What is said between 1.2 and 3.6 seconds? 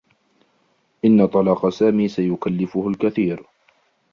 طلاق سامي سيكلّفه الكثير.